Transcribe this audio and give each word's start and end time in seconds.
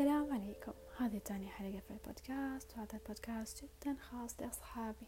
السلام 0.00 0.32
عليكم. 0.32 0.72
هذه 0.98 1.18
تاني 1.18 1.48
حلقة 1.48 1.80
في 1.80 1.90
البودكاست 1.90 2.72
وهذا 2.76 2.94
البودكاست 2.94 3.64
جدا 3.64 3.96
خاص 4.00 4.40
لأصحابي. 4.40 5.06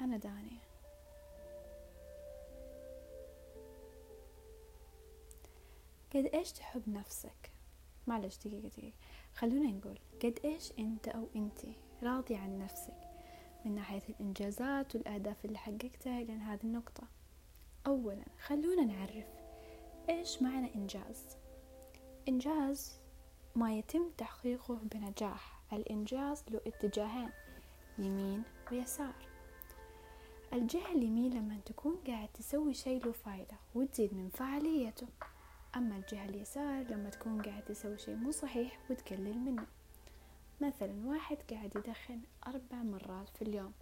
أنا 0.00 0.16
داني 0.16 0.58
قد 6.14 6.30
إيش 6.34 6.52
تحب 6.52 6.88
نفسك؟ 6.88 7.52
معلش 8.06 8.36
دقيقة 8.36 8.68
دقيقة. 8.68 8.96
خلونا 9.34 9.70
نقول 9.70 9.98
قد 10.22 10.38
إيش 10.44 10.72
أنت 10.78 11.08
أو 11.08 11.28
أنتي 11.36 11.76
راضي 12.02 12.34
عن 12.34 12.58
نفسك؟ 12.58 13.10
من 13.64 13.74
ناحية 13.74 14.02
الإنجازات 14.08 14.96
والأهداف 14.96 15.44
اللي 15.44 15.58
حققتها 15.58 16.20
إلى 16.20 16.32
هذه 16.32 16.64
النقطة. 16.64 17.02
أولا 17.86 18.24
خلونا 18.38 18.84
نعرف 18.84 19.26
إيش 20.08 20.42
معنى 20.42 20.74
إنجاز؟ 20.74 21.36
إنجاز 22.28 22.99
ما 23.56 23.78
يتم 23.78 24.10
تحقيقه 24.18 24.78
بنجاح. 24.82 25.60
الإنجاز 25.72 26.44
له 26.50 26.60
اتجاهين 26.66 27.30
يمين 27.98 28.42
ويسار. 28.72 29.14
الجهة 30.52 30.92
اليمين 30.92 31.34
لما 31.34 31.60
تكون 31.66 31.96
قاعد 32.06 32.28
تسوي 32.28 32.74
شيء 32.74 33.06
له 33.06 33.12
فايدة 33.12 33.56
وتزيد 33.74 34.14
من 34.14 34.28
فعاليته. 34.28 35.06
أما 35.76 35.96
الجهة 35.96 36.24
اليسار 36.24 36.82
لما 36.82 37.10
تكون 37.10 37.42
قاعد 37.42 37.64
تسوي 37.64 37.98
شيء 37.98 38.16
مو 38.16 38.30
صحيح 38.30 38.78
وتقلل 38.90 39.38
منه. 39.38 39.66
مثلا 40.60 41.06
واحد 41.06 41.36
قاعد 41.50 41.76
يدخن 41.76 42.20
أربع 42.46 42.82
مرات 42.82 43.28
في 43.28 43.42
اليوم. 43.42 43.72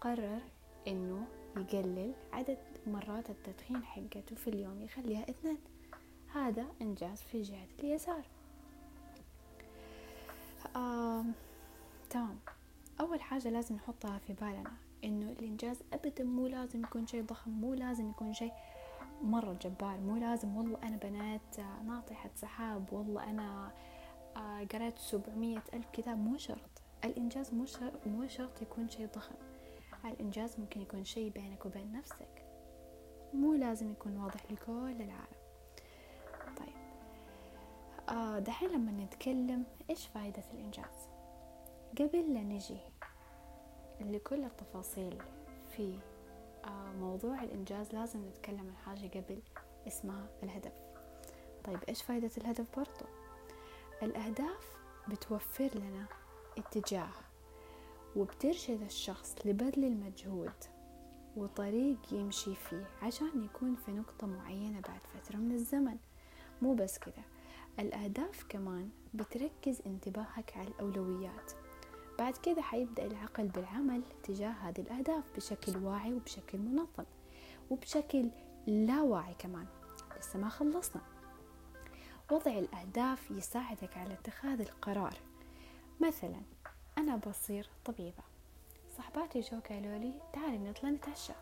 قرر 0.00 0.40
إنه 0.88 1.26
يقلل 1.56 2.14
عدد 2.32 2.58
مرات 2.86 3.30
التدخين 3.30 3.84
حقته 3.84 4.36
في 4.36 4.48
اليوم 4.48 4.82
يخليها 4.82 5.30
اثنين. 5.30 5.58
هذا 6.34 6.66
إنجاز 6.82 7.22
في 7.22 7.42
جهة 7.42 7.68
اليسار. 7.78 8.24
تمام. 12.14 12.38
أول 13.00 13.20
حاجة 13.20 13.48
لازم 13.48 13.74
نحطها 13.74 14.18
في 14.18 14.32
بالنا 14.32 14.72
إنه 15.04 15.30
الإنجاز 15.30 15.82
أبدا 15.92 16.24
مو 16.24 16.46
لازم 16.46 16.82
يكون 16.82 17.06
شيء 17.06 17.22
ضخم 17.24 17.50
مو 17.50 17.74
لازم 17.74 18.10
يكون 18.10 18.32
شيء 18.32 18.52
مرة 19.22 19.52
جبار 19.52 20.00
مو 20.00 20.16
لازم 20.16 20.56
والله 20.56 20.78
أنا 20.82 20.96
بنات 20.96 21.60
ناطحة 21.84 22.30
سحاب 22.34 22.92
والله 22.92 23.30
أنا 23.30 23.72
آه، 24.36 24.64
قرأت 24.64 24.98
سبعمية 24.98 25.62
ألف 25.74 25.90
كتاب 25.92 26.18
مو 26.18 26.36
شرط. 26.36 26.82
الإنجاز 27.04 27.54
مو 27.54 27.66
شرط, 27.66 28.06
مو 28.06 28.28
شرط 28.28 28.62
يكون 28.62 28.88
شيء 28.88 29.08
ضخم. 29.14 29.34
الإنجاز 30.04 30.60
ممكن 30.60 30.80
يكون 30.80 31.04
شيء 31.04 31.30
بينك 31.30 31.66
وبين 31.66 31.92
نفسك. 31.92 32.44
مو 33.32 33.54
لازم 33.54 33.90
يكون 33.90 34.16
واضح 34.16 34.40
لكل 34.50 35.02
العالم. 35.02 35.38
طيب. 36.56 36.76
آه 38.08 38.38
دحين 38.38 38.70
لما 38.70 39.04
نتكلم 39.04 39.64
إيش 39.90 40.06
فائدة 40.06 40.42
الإنجاز؟ 40.54 41.13
قبل 41.98 42.34
لا 42.34 42.42
نجي 42.42 42.78
لكل 44.00 44.44
التفاصيل 44.44 45.22
في 45.76 45.98
آه 46.64 46.92
موضوع 46.92 47.42
الإنجاز 47.42 47.92
لازم 47.92 48.28
نتكلم 48.28 48.60
عن 48.60 48.76
حاجة 48.76 49.08
قبل 49.08 49.42
اسمها 49.86 50.26
الهدف. 50.42 50.72
طيب 51.64 51.78
إيش 51.88 52.02
فائدة 52.02 52.30
الهدف 52.38 52.76
برضو؟ 52.76 53.06
الأهداف 54.02 54.76
بتوفر 55.08 55.70
لنا 55.74 56.06
اتجاه 56.58 57.10
وبترشد 58.16 58.82
الشخص 58.82 59.36
لبذل 59.44 59.84
المجهود 59.84 60.52
وطريق 61.36 61.98
يمشي 62.12 62.54
فيه 62.54 62.86
عشان 63.02 63.44
يكون 63.44 63.74
في 63.74 63.92
نقطة 63.92 64.26
معينة 64.26 64.80
بعد 64.80 65.00
فترة 65.14 65.36
من 65.36 65.52
الزمن. 65.52 65.96
مو 66.62 66.74
بس 66.74 66.98
كده 66.98 67.22
الأهداف 67.78 68.44
كمان 68.48 68.90
بتركز 69.14 69.82
انتباهك 69.86 70.52
على 70.56 70.68
الأولويات 70.68 71.52
بعد 72.18 72.36
كده 72.36 72.62
حيبدأ 72.62 73.06
العقل 73.06 73.48
بالعمل 73.48 74.02
تجاه 74.22 74.50
هذه 74.50 74.80
الأهداف 74.80 75.24
بشكل 75.36 75.76
واعي 75.76 76.14
وبشكل 76.14 76.58
منظم 76.58 77.04
وبشكل 77.70 78.30
لا 78.66 79.02
واعي 79.02 79.34
كمان. 79.34 79.66
لسه 80.18 80.38
ما 80.38 80.48
خلصنا. 80.48 81.02
وضع 82.30 82.58
الأهداف 82.58 83.30
يساعدك 83.30 83.96
على 83.96 84.14
اتخاذ 84.14 84.60
القرار. 84.60 85.14
مثلا 86.00 86.40
أنا 86.98 87.16
بصير 87.16 87.68
طبيبة. 87.84 88.22
صحباتي 88.98 89.40
جو 89.40 89.60
قالوا 89.68 89.98
لي 89.98 90.20
تعالي 90.32 90.58
نطلع 90.58 90.90
نتعشى. 90.90 91.32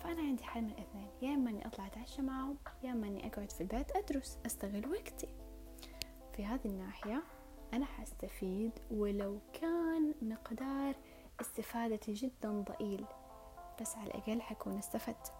فأنا 0.00 0.20
عندي 0.22 0.44
حل 0.44 0.62
من 0.62 0.70
الاثنين 0.70 1.08
يا 1.22 1.34
إما 1.34 1.50
إني 1.50 1.66
أطلع 1.66 1.86
أتعشى 1.86 2.22
معهم 2.22 2.56
يا 2.82 2.92
إما 2.92 3.06
إني 3.06 3.26
أقعد 3.26 3.50
في 3.50 3.60
البيت 3.60 3.96
أدرس 3.96 4.38
أستغل 4.46 4.88
وقتي. 4.88 5.28
في 6.36 6.44
هذه 6.44 6.66
الناحية 6.66 7.22
أنا 7.72 7.84
حستفيد 7.84 8.70
ولو 8.90 9.38
كان 9.52 10.14
مقدار 10.22 10.94
استفادتي 11.40 12.12
جدا 12.12 12.50
ضئيل 12.50 13.04
بس 13.80 13.96
على 13.96 14.06
الأقل 14.06 14.40
حكون 14.40 14.78
استفدت. 14.78 15.32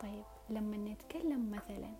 طيب 0.00 0.24
لما 0.50 0.76
نتكلم 0.76 1.50
مثلا 1.50 1.92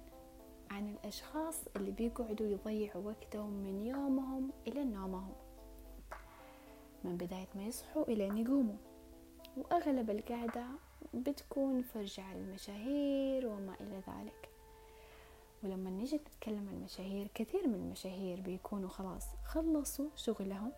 عن 0.70 0.88
الأشخاص 0.88 1.64
اللي 1.76 1.90
بيقعدوا 1.90 2.46
يضيعوا 2.46 3.02
وقتهم 3.06 3.50
من 3.50 3.86
يومهم 3.86 4.50
إلى 4.66 4.84
نومهم 4.84 5.32
من 7.04 7.16
بداية 7.16 7.48
ما 7.54 7.62
يصحوا 7.62 8.02
إلى 8.02 8.26
أن 8.26 8.38
يقوموا. 8.38 8.76
وأغلب 9.56 10.10
القعدة 10.10 10.66
بتكون 11.14 11.82
فرجة 11.82 12.22
على 12.22 12.38
المشاهير 12.38 13.46
وما 13.46 13.74
إلى 13.80 13.96
ذلك. 14.08 14.48
ولما 15.62 15.90
نيجي 15.90 16.16
نتكلم 16.16 16.68
عن 16.68 16.74
المشاهير 16.74 17.28
كثير 17.34 17.68
من 17.68 17.74
المشاهير 17.74 18.40
بيكونوا 18.40 18.88
خلاص 18.88 19.24
خلصوا 19.44 20.08
شغلهم 20.16 20.72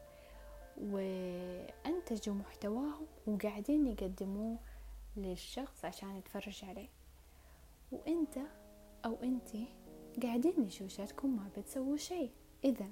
وأنتجوا 0.81 2.35
محتواهم 2.35 3.07
وقاعدين 3.27 3.87
يقدموه 3.87 4.59
للشخص 5.17 5.85
عشان 5.85 6.17
يتفرج 6.17 6.65
عليه. 6.65 6.89
وأنت 7.93 8.39
أو 9.05 9.17
أنتي 9.23 9.67
قاعدين 10.23 10.61
نشوشاتكم 10.61 11.37
ما 11.37 11.51
بتسووا 11.57 11.97
شيء. 11.97 12.31
اذا 12.65 12.89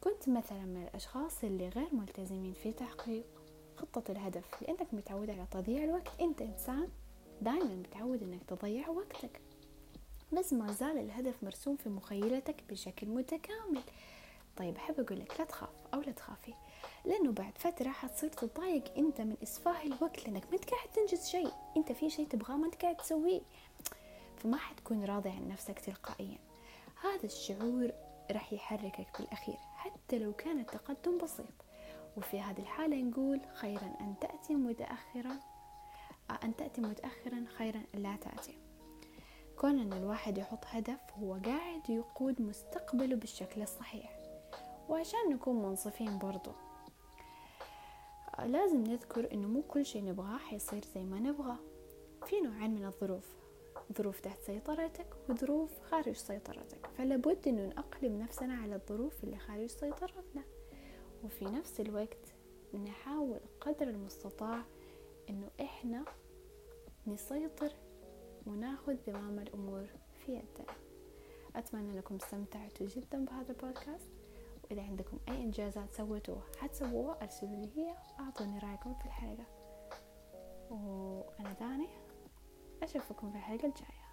كنت 0.00 0.28
مثلا 0.28 0.64
من 0.64 0.82
الأشخاص 0.82 1.44
اللي 1.44 1.68
غير 1.68 1.94
ملتزمين 1.94 2.52
في 2.52 2.72
تحقيق 2.72 3.24
خطة 3.76 4.12
الهدف 4.12 4.62
لأنك 4.62 4.94
متعود 4.94 5.30
على 5.30 5.46
تضييع 5.50 5.84
الوقت. 5.84 6.20
أنت 6.20 6.42
إنسان 6.42 6.88
دائما 7.42 7.74
متعود 7.74 8.22
إنك 8.22 8.42
تضيع 8.44 8.88
وقتك. 8.88 9.40
بس 10.32 10.52
ما 10.52 10.72
زال 10.72 10.98
الهدف 10.98 11.44
مرسوم 11.44 11.76
في 11.76 11.88
مخيلتك 11.88 12.64
بشكل 12.70 13.06
متكامل. 13.06 13.82
طيب 14.56 14.76
أحب 14.76 15.00
أقول 15.00 15.20
لك 15.20 15.40
لا 15.40 15.44
تخاف 15.44 15.68
أو 15.94 16.00
لا 16.00 16.12
تخافي 16.12 16.54
لأنه 17.04 17.32
بعد 17.32 17.58
فترة 17.58 17.90
حتصير 17.90 18.30
تتضايق 18.30 18.98
أنت 18.98 19.20
من 19.20 19.36
إسفاه 19.42 19.82
الوقت 19.82 20.28
لأنك 20.28 20.44
ما 20.50 20.54
أنت 20.54 20.70
قاعد 20.70 20.88
تنجز 20.88 21.28
شيء. 21.28 21.52
أنت 21.76 21.92
في 21.92 22.10
شيء 22.10 22.28
تبغاه 22.28 22.56
ما 22.56 22.66
أنت 22.66 22.74
قاعد 22.82 22.96
تسويه. 22.96 23.40
فما 24.36 24.56
حتكون 24.56 25.04
راضي 25.04 25.30
عن 25.30 25.48
نفسك 25.48 25.78
تلقائيا. 25.78 26.38
هذا 27.02 27.24
الشعور 27.24 27.92
راح 28.30 28.52
يحركك 28.52 29.06
بالأخير 29.18 29.56
حتى 29.76 30.18
لو 30.18 30.32
كان 30.32 30.60
التقدم 30.60 31.18
بسيط. 31.18 31.46
وفي 32.16 32.40
هذه 32.40 32.60
الحالة 32.60 32.96
نقول 32.96 33.40
خيرا 33.54 33.96
أن 34.00 34.14
تأتي 34.20 34.54
متأخرا 34.54 35.40
أن 36.44 36.56
تأتي 36.56 36.80
متأخرا 36.80 37.44
خيرا 37.58 37.82
لا 37.94 38.16
تأتي. 38.16 38.58
كون 39.56 39.78
أن 39.78 39.92
الواحد 39.92 40.38
يحط 40.38 40.64
هدف 40.66 41.00
هو 41.18 41.34
قاعد 41.34 41.90
يقود 41.90 42.42
مستقبله 42.42 43.16
بالشكل 43.16 43.62
الصحيح. 43.62 44.18
وعشان 44.88 45.18
نكون 45.30 45.62
منصفين 45.62 46.18
برضو 46.18 46.50
لازم 48.44 48.84
نذكر 48.84 49.32
إنه 49.32 49.48
مو 49.48 49.62
كل 49.62 49.84
شيء 49.86 50.04
نبغاه 50.04 50.38
حيصير 50.38 50.84
زي 50.94 51.02
ما 51.04 51.18
نبغى 51.18 51.56
في 52.26 52.40
نوعين 52.40 52.74
من 52.74 52.84
الظروف 52.84 53.36
ظروف 53.98 54.20
تحت 54.20 54.40
سيطرتك 54.40 55.06
وظروف 55.28 55.70
خارج 55.90 56.16
سيطرتك. 56.16 56.86
فلابد 56.98 57.48
إنه 57.48 57.66
نأقلم 57.66 58.18
نفسنا 58.18 58.54
على 58.54 58.74
الظروف 58.74 59.24
اللي 59.24 59.38
خارج 59.38 59.66
سيطرتنا. 59.66 60.42
وفي 61.24 61.44
نفس 61.44 61.80
الوقت 61.80 62.34
نحاول 62.74 63.40
قدر 63.60 63.88
المستطاع 63.88 64.62
إنه 65.30 65.50
إحنا 65.60 66.04
نسيطر 67.06 67.72
وناخذ 68.46 68.96
زمام 69.06 69.38
الأمور 69.38 69.86
في 70.18 70.32
يدنا. 70.32 70.66
أتمنى 71.56 71.90
انكم 71.90 72.14
استمتعتوا 72.14 72.86
جدا 72.86 73.24
بهذا 73.24 73.50
البودكاست. 73.50 74.10
وإذا 74.64 74.82
عندكم 74.82 75.18
أي 75.28 75.42
إنجازات 75.42 75.92
سويتوها 75.92 76.42
حتسووها 76.58 77.22
أرسلوا 77.22 77.50
لي 77.50 77.70
هي 77.76 77.94
وأعطوني 78.18 78.58
رأيكم 78.58 78.94
في 78.94 79.04
الحلقة. 79.06 79.46
وأنا 80.70 81.52
داني 81.60 81.88
أشوفكم 82.82 83.30
في 83.30 83.36
الحلقة 83.36 83.66
الجاية. 83.68 84.05